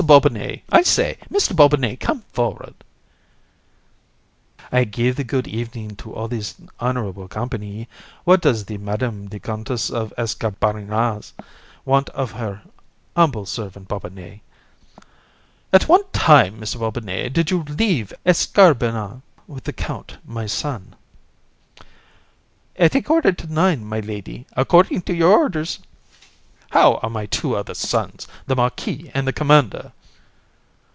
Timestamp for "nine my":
23.53-23.99